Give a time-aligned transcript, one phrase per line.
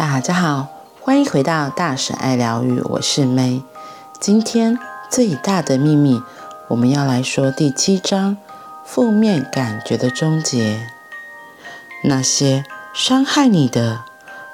[0.00, 0.68] 大家好，
[1.02, 3.60] 欢迎回到大婶爱疗愈，我是 May。
[4.18, 4.78] 今天
[5.10, 6.22] 最大的秘密，
[6.68, 8.38] 我们要来说第七章：
[8.82, 10.88] 负面感觉的终结。
[12.02, 12.64] 那些
[12.94, 14.04] 伤害你的，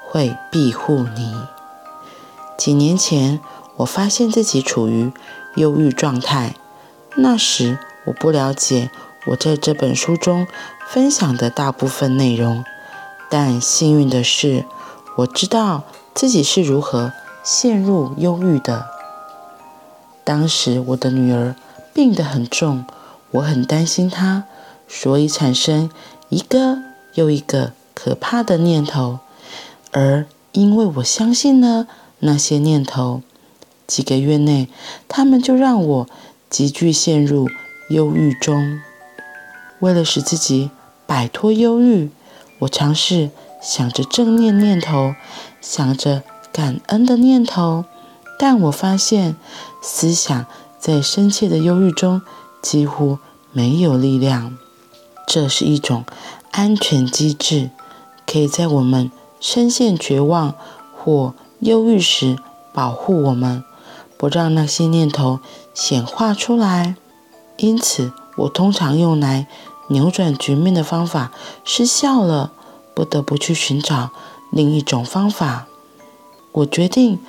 [0.05, 1.33] 会庇护你。
[2.57, 3.39] 几年前，
[3.77, 5.13] 我发现自己处于
[5.55, 6.55] 忧郁状态，
[7.15, 8.91] 那时我不了解
[9.27, 10.45] 我在这本书中
[10.89, 12.65] 分享的大部分内容，
[13.29, 14.65] 但幸运的是，
[15.17, 17.11] 我知道自己是如何
[17.43, 18.85] 陷入忧郁的。
[20.23, 21.55] 当时我的女儿
[21.91, 22.85] 病得很重，
[23.31, 24.43] 我很担心她，
[24.87, 25.89] 所以产生
[26.29, 26.77] 一个
[27.15, 29.19] 又一个可怕的念头。
[29.91, 31.87] 而因为我相信了
[32.19, 33.21] 那些念头，
[33.87, 34.69] 几个月内，
[35.07, 36.07] 他们就让我
[36.47, 37.49] 急剧陷入
[37.89, 38.79] 忧郁中。
[39.79, 40.69] 为了使自己
[41.07, 42.11] 摆脱忧郁，
[42.59, 43.31] 我尝试。
[43.61, 45.15] 想着正念念头，
[45.61, 47.85] 想着感恩的念头，
[48.39, 49.35] 但我发现
[49.81, 50.45] 思想
[50.79, 52.21] 在深切的忧郁中
[52.61, 53.17] 几乎
[53.51, 54.57] 没有力量。
[55.25, 56.05] 这是一种
[56.51, 57.71] 安全机制，
[58.25, 60.53] 可以在我们深陷绝望
[60.95, 62.37] 或忧郁时
[62.71, 63.63] 保护我们，
[64.17, 65.39] 不让那些念头
[65.73, 66.95] 显化出来。
[67.57, 69.47] 因此，我通常用来
[69.89, 71.31] 扭转局面的方法
[71.65, 72.53] 失效了。
[72.97, 74.09] 不得不去寻找
[74.49, 75.67] 另一种方法。
[76.51, 77.19] 我决定，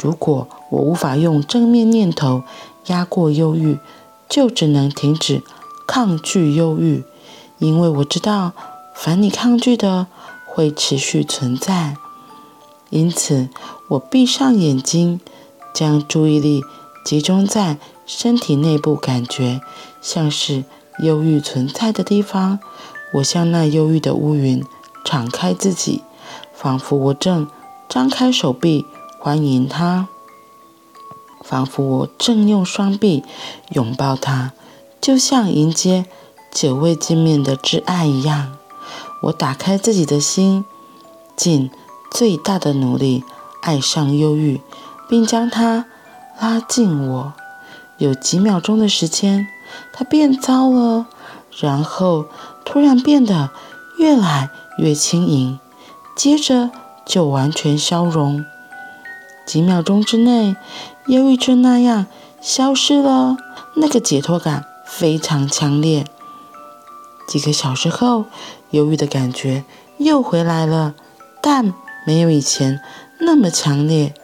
[0.00, 2.44] 如果我无法用正面念头
[2.86, 3.78] 压过忧郁，
[4.26, 5.42] 就只能停止
[5.86, 7.04] 抗拒忧郁，
[7.58, 8.54] 因为我知道，
[8.94, 10.06] 凡你抗拒的
[10.46, 11.98] 会持续存在。
[12.88, 13.50] 因此，
[13.88, 15.20] 我闭上眼睛，
[15.74, 16.62] 将注意力
[17.04, 19.60] 集中在身体内部，感觉
[20.00, 20.64] 像是
[21.00, 22.58] 忧郁存在的地方。
[23.12, 24.64] 我向那忧郁的乌云。
[25.04, 26.02] 敞开自己，
[26.52, 27.48] 仿佛我正
[27.88, 28.86] 张开手臂
[29.18, 30.08] 欢迎他，
[31.42, 33.24] 仿佛我正用双臂
[33.70, 34.52] 拥抱他，
[35.00, 36.04] 就像迎接
[36.52, 38.56] 久未见面的挚爱一样。
[39.22, 40.64] 我打开自己的心，
[41.34, 41.70] 尽
[42.10, 43.24] 最大的努力
[43.62, 44.60] 爱上忧郁，
[45.08, 45.86] 并将它
[46.38, 47.32] 拉近我。
[47.96, 49.48] 有几秒钟的时间，
[49.92, 51.06] 它变糟了，
[51.58, 52.26] 然后
[52.64, 53.50] 突然变得
[53.98, 54.50] 越来。
[54.78, 55.58] 越轻盈，
[56.16, 56.70] 接着
[57.04, 58.44] 就完全消融。
[59.46, 60.56] 几秒钟之内，
[61.06, 62.06] 忧郁症那样
[62.40, 63.36] 消失了。
[63.74, 66.04] 那个解脱感非常强烈。
[67.28, 68.24] 几个小时后，
[68.70, 69.64] 忧郁的感觉
[69.98, 70.94] 又回来了，
[71.40, 71.72] 但
[72.06, 72.80] 没有以前
[73.20, 74.14] 那么强烈。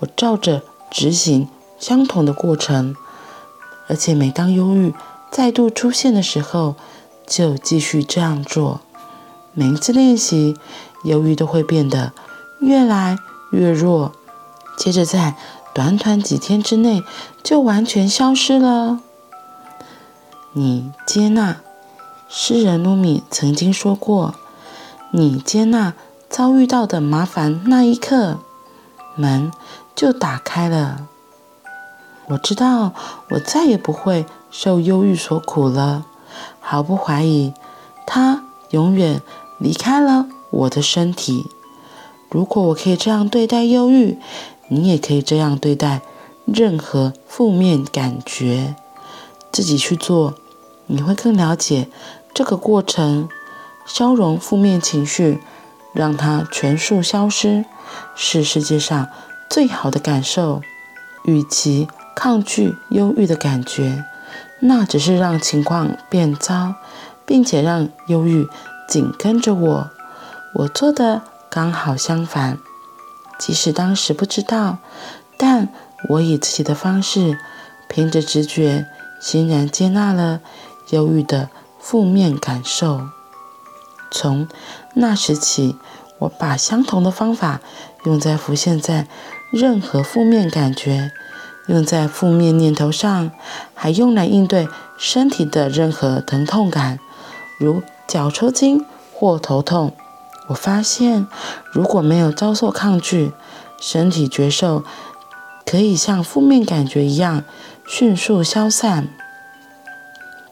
[0.00, 1.48] 我照着执行
[1.78, 2.94] 相同的过程，
[3.88, 4.94] 而且每当忧郁
[5.30, 6.76] 再度出现的时候，
[7.26, 8.80] 就继续这样做。
[9.58, 10.54] 每一次练习，
[11.04, 12.12] 忧郁都会变得
[12.60, 13.16] 越来
[13.52, 14.12] 越弱，
[14.76, 15.34] 接着在
[15.72, 17.02] 短短几天之内
[17.42, 19.00] 就完全消失了。
[20.52, 21.56] 你接纳，
[22.28, 24.34] 诗人鲁米曾经说过
[25.10, 25.94] ：“你接纳
[26.28, 28.40] 遭遇到的麻烦那一刻，
[29.14, 29.50] 门
[29.94, 31.06] 就打开了。”
[32.28, 32.92] 我知道，
[33.30, 36.04] 我再也不会受忧郁所苦了。
[36.60, 37.54] 毫不怀疑，
[38.06, 39.22] 它永远。
[39.58, 41.46] 离开了我的身体。
[42.30, 44.18] 如果我可以这样对待忧郁，
[44.68, 46.02] 你也可以这样对待
[46.44, 48.74] 任何负面感觉。
[49.52, 50.34] 自己去做，
[50.86, 51.88] 你会更了解
[52.34, 53.28] 这个过程。
[53.86, 55.40] 消融负面情绪，
[55.92, 57.64] 让它全数消失，
[58.16, 59.08] 是世界上
[59.48, 60.60] 最好的感受。
[61.24, 64.04] 与其抗拒忧郁的感觉，
[64.60, 66.74] 那只是让情况变糟，
[67.24, 68.48] 并且让忧郁。
[68.88, 69.90] 紧跟着我，
[70.54, 72.58] 我做的刚好相反。
[73.38, 74.78] 即使当时不知道，
[75.36, 75.68] 但
[76.08, 77.38] 我以自己的方式，
[77.88, 78.86] 凭着直觉，
[79.20, 80.40] 欣然接纳了
[80.90, 83.08] 忧郁的负面感受。
[84.10, 84.48] 从
[84.94, 85.76] 那时起，
[86.20, 87.60] 我把相同的方法
[88.04, 89.08] 用在浮现在
[89.50, 91.10] 任何负面感觉，
[91.66, 93.30] 用在负面念头上，
[93.74, 96.98] 还用来应对身体的任何疼痛感，
[97.58, 97.82] 如。
[98.06, 99.92] 脚抽筋或头痛，
[100.48, 101.26] 我发现
[101.72, 103.32] 如果没有遭受抗拒，
[103.80, 104.84] 身体觉受
[105.64, 107.42] 可以像负面感觉一样
[107.86, 109.08] 迅速消散。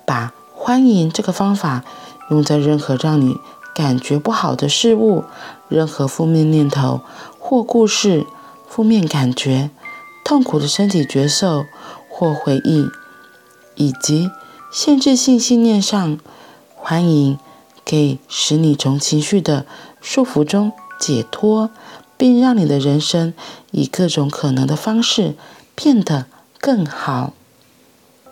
[0.05, 1.85] 把欢迎这个方法
[2.31, 3.37] 用在任何让你
[3.75, 5.25] 感觉不好的事物、
[5.69, 7.01] 任何负面念头
[7.39, 8.27] 或故事、
[8.67, 9.71] 负面感觉、
[10.25, 11.65] 痛苦的身体觉受
[12.11, 12.89] 或回忆，
[13.77, 14.31] 以及
[14.73, 16.19] 限制性信念上。
[16.87, 17.39] 欢迎
[17.87, 19.65] 可以使你从情绪的
[20.03, 20.71] 束缚中
[21.01, 21.71] 解脱，
[22.19, 23.33] 并让你的人生
[23.71, 25.35] 以各种可能的方式
[25.75, 26.27] 变得
[26.61, 27.33] 更好。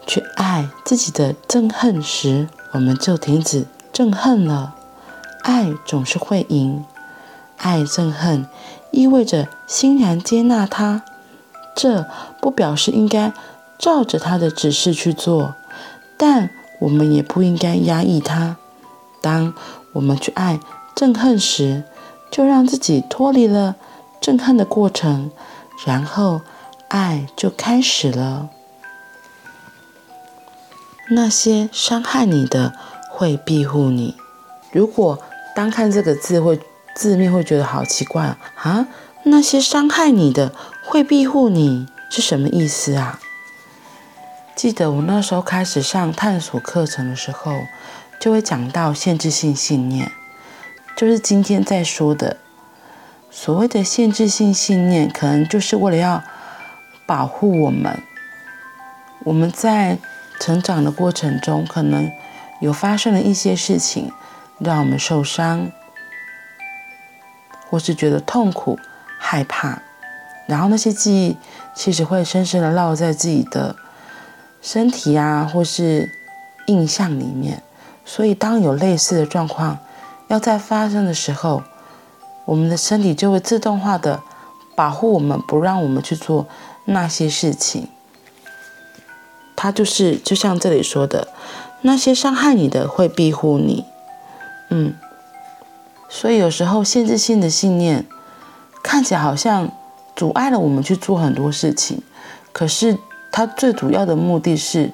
[0.07, 4.75] 去爱自己的憎恨时，我们就停止憎恨了。
[5.41, 6.85] 爱总是会赢。
[7.57, 8.47] 爱憎恨
[8.91, 11.03] 意味着欣然接纳它，
[11.75, 12.07] 这
[12.43, 13.33] 不表示应该
[13.79, 15.55] 照着他的指示去做，
[16.19, 16.51] 但
[16.83, 18.57] 我们也不应该压抑它。
[19.21, 19.55] 当
[19.93, 20.59] 我们去爱
[20.97, 21.85] 憎恨时，
[22.31, 23.77] 就让自己脱离了
[24.21, 25.31] 憎恨的过程，
[25.87, 26.41] 然后
[26.89, 28.49] 爱就开始了。
[31.11, 32.73] 那些伤害你的
[33.11, 34.17] 会庇护你。
[34.73, 35.19] 如果
[35.55, 36.59] 单看这个字会
[36.97, 38.89] 字面会觉得好奇怪啊！
[39.25, 40.53] 那些伤害你的
[40.85, 43.21] 会庇护你是什么意思啊？
[44.63, 47.67] 记得我那时候开始上探索课程的时候，
[48.21, 50.13] 就会讲到限制性信念，
[50.95, 52.37] 就是今天在说的
[53.29, 56.23] 所谓的限制性信念，可能就是为了要
[57.07, 58.05] 保护我们。
[59.25, 59.99] 我们在
[60.39, 62.09] 成长的过程中，可能
[62.61, 64.13] 有发生了一些事情，
[64.61, 65.73] 让我们受伤，
[67.69, 68.79] 或是觉得痛苦、
[69.19, 69.83] 害怕，
[70.47, 71.37] 然后那些记忆
[71.75, 73.75] 其实会深深的烙在自己的
[74.63, 76.09] 身体啊，或是
[76.67, 77.63] 印象里面。
[78.05, 79.79] 所以，当有类似的状况
[80.29, 81.63] 要再发生的时候，
[82.47, 84.23] 我们的身体就会自动化的
[84.75, 86.47] 保护我们，不让我们去做
[86.87, 87.89] 那些事情。
[89.55, 91.29] 它就是，就像这里说的，
[91.83, 93.85] 那些伤害你的会庇护你，
[94.71, 94.95] 嗯，
[96.09, 98.05] 所以有时候限制性的信念
[98.83, 99.71] 看起来好像
[100.17, 102.03] 阻碍了我们去做很多事情，
[102.53, 102.99] 可是
[103.33, 104.93] 他最主要的目的是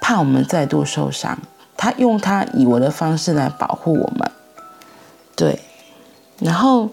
[0.00, 1.38] 怕我们再度受伤，
[1.76, 4.28] 他用他以为的方式来保护我们，
[5.36, 5.60] 对，
[6.40, 6.88] 然后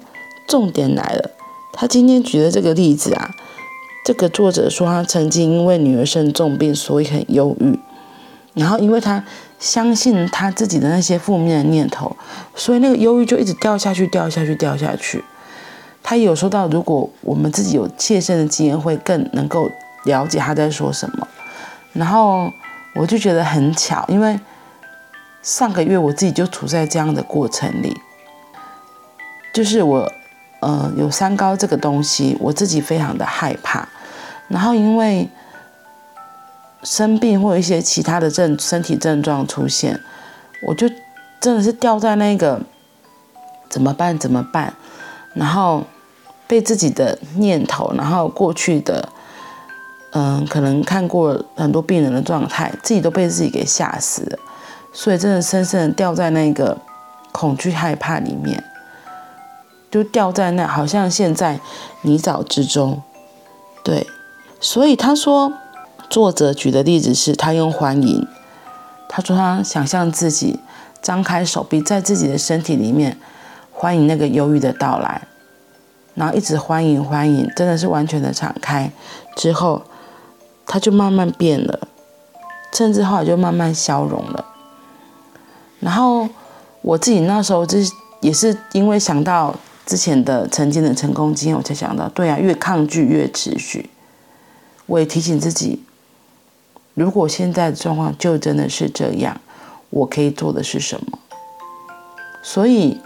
[0.48, 1.32] 重点来了，
[1.74, 3.32] 他今天举的这个例子啊。
[4.06, 7.78] 这个作者说，他曾经因为女儿生重病，所以很忧郁。
[8.54, 9.22] 然后，因为他
[9.60, 12.16] 相信他自己的那些负面的念头，
[12.56, 15.26] 所以那个忧郁就一直掉下去，掉下去，掉下去。
[16.02, 19.70] 他有说到，如果我们自己有切身的经验，会更能够
[20.08, 21.28] 了解他在说什么。
[21.94, 22.52] 然后
[22.96, 24.40] 我就觉得很巧，因为
[25.44, 27.96] 上个月我自己就处在这样的过程里，
[29.54, 30.12] 就是我
[30.62, 33.88] 呃有三高这个东西，我自己非常的害怕。
[34.48, 35.30] 然后因为
[36.84, 40.00] 生病或一些其他的症身体症状出现，
[40.68, 40.88] 我就
[41.40, 42.62] 真的是掉在那个
[43.70, 44.74] 怎么办怎么办？
[45.34, 45.84] 然后
[46.48, 49.10] 被自己的念头，然后过去的
[50.20, 54.40] 嗯，可能看过很多病人的状态，自己都被自己给吓死了，
[54.92, 56.76] 所以真的深深的掉在那个
[57.32, 58.64] 恐惧害怕里面，
[59.92, 61.60] 就掉在那，好像陷在
[62.02, 63.04] 泥沼之中，
[63.84, 64.08] 对。
[64.60, 65.54] 所以他说，
[66.10, 68.28] 作者举的例子是他用欢迎，
[69.08, 70.60] 他说他想象自己
[71.00, 73.16] 张开手臂，在自己的身体里面
[73.72, 75.22] 欢迎那个忧郁的到来，
[76.16, 78.92] 然后一直欢迎欢迎，真的是完全的敞开
[79.36, 79.84] 之后，
[80.68, 81.88] 他就慢慢变了，
[82.74, 84.46] 甚至后来就慢慢消融了。
[85.80, 86.28] 然后
[86.82, 87.80] 我自己那时候就
[88.20, 93.90] 也是因为想到之前的曾经的成功经验，我才想到，对啊，越抗拒越持续。
[94.86, 95.84] 我也提醒自己，
[96.94, 99.40] 如果现在的状况就真的是这样，
[99.90, 101.20] 我可以做的是什么？
[102.42, 103.00] 所以，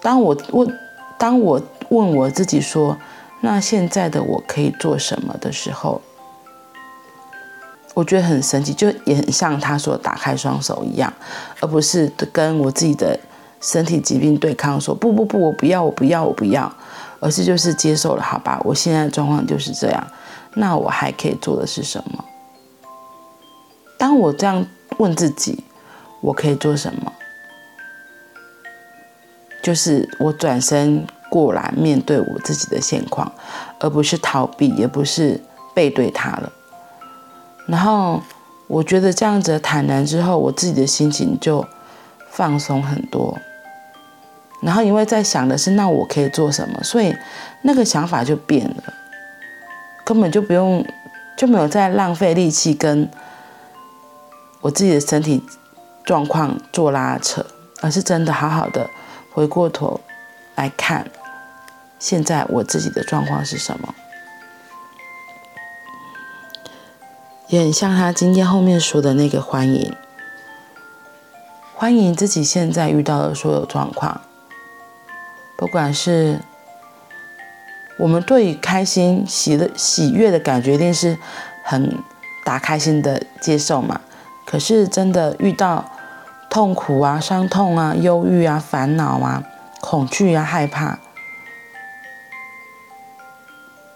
[0.00, 0.78] 当我问，
[1.18, 2.96] 当我问我自己说，
[3.40, 6.00] 那现在的我可以做什么的时候，
[7.98, 11.12] 我觉得很神奇，就也很像他说打开双手一样，
[11.58, 13.18] 而不是跟我自己的
[13.60, 16.72] 身体疾病对抗，说不不不，我不要，我不要，我不要，
[17.18, 20.06] 而是就是接受了，好吧，我现在的状况就是这样。
[20.54, 22.24] 那我还可以做的是什么？
[23.98, 24.64] 当我这样
[24.98, 25.64] 问自己，
[26.20, 27.12] 我可以做什么？
[29.60, 33.32] 就是我转身过来面对我自己的现况，
[33.80, 35.40] 而不是逃避，也不是
[35.74, 36.52] 背对他了。
[37.68, 38.20] 然后
[38.66, 41.64] 我觉得这样子坦然之后，我自己的心情就
[42.30, 43.38] 放松很多。
[44.60, 46.82] 然后因为在想的是，那我可以做什么？
[46.82, 47.14] 所以
[47.62, 48.82] 那个想法就变了。
[50.04, 50.84] 根本就不用，
[51.36, 53.08] 就没有再浪费力气跟
[54.62, 55.44] 我自己的身体
[56.04, 57.44] 状况做拉扯，
[57.82, 58.88] 而是真的好好的
[59.30, 60.00] 回过头
[60.56, 61.06] 来看，
[61.98, 63.94] 现在我自己的状况是什么，
[67.50, 69.94] 也很像他今天后面说的那个欢迎，
[71.74, 74.20] 欢迎自己现在遇到的所有状况，
[75.56, 76.40] 不管是
[77.98, 81.16] 我们对于开心、喜的喜悦的感觉，一定是
[81.64, 81.96] 很
[82.44, 84.02] 打开心的接受嘛。
[84.44, 85.90] 可是真的遇到
[86.50, 89.42] 痛苦啊、伤痛啊、忧郁啊、烦恼啊、
[89.80, 90.98] 恐惧啊、害怕，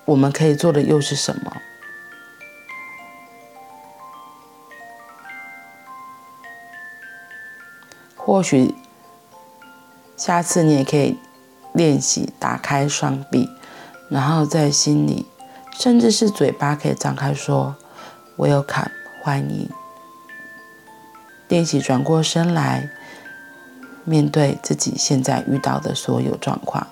[0.07, 1.53] 我们可以做的又是什么？
[8.25, 8.75] 或许
[10.17, 11.19] 下次你也可以
[11.73, 13.51] 练习打开双臂，
[14.09, 15.27] 然后在心里，
[15.73, 17.75] 甚至是嘴巴可以张开说
[18.39, 18.91] “Welcome”，
[19.23, 19.69] 欢迎。
[21.49, 22.89] 练习转过身来，
[24.05, 26.87] 面对自己现在遇到的所有状况，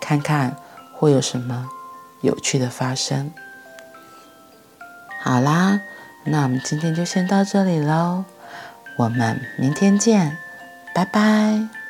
[0.00, 0.56] 看看
[0.92, 1.68] 会有什么
[2.20, 3.32] 有趣的发生。
[5.20, 5.80] 好啦，
[6.24, 8.24] 那我们今天就先到这里喽。
[8.96, 10.36] 我们明天见，
[10.94, 11.81] 拜拜。